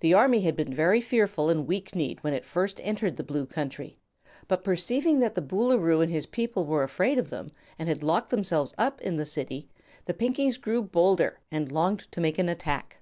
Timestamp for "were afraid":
6.66-7.16